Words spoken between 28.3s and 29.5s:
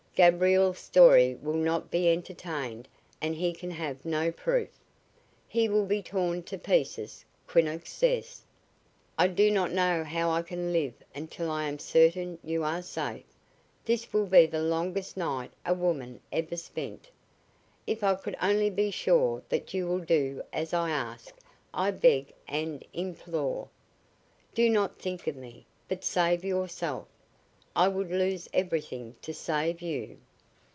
everything to